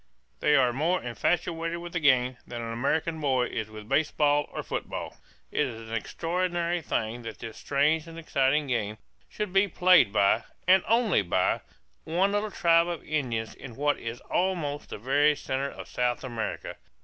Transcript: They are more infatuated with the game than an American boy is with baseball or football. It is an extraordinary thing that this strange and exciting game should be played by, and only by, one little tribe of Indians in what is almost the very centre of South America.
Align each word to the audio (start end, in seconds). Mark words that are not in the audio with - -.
They 0.39 0.55
are 0.55 0.73
more 0.73 0.99
infatuated 1.03 1.77
with 1.77 1.93
the 1.93 1.99
game 1.99 2.37
than 2.47 2.59
an 2.59 2.73
American 2.73 3.19
boy 3.21 3.45
is 3.49 3.69
with 3.69 3.87
baseball 3.87 4.49
or 4.51 4.63
football. 4.63 5.15
It 5.51 5.67
is 5.67 5.75
an 5.87 5.95
extraordinary 5.95 6.81
thing 6.81 7.21
that 7.21 7.37
this 7.37 7.59
strange 7.59 8.07
and 8.07 8.17
exciting 8.17 8.65
game 8.65 8.97
should 9.29 9.53
be 9.53 9.67
played 9.67 10.11
by, 10.11 10.45
and 10.67 10.83
only 10.87 11.21
by, 11.21 11.61
one 12.03 12.31
little 12.31 12.49
tribe 12.49 12.87
of 12.87 13.03
Indians 13.03 13.53
in 13.53 13.75
what 13.75 13.99
is 13.99 14.21
almost 14.21 14.89
the 14.89 14.97
very 14.97 15.35
centre 15.35 15.69
of 15.69 15.87
South 15.87 16.23
America. 16.23 16.77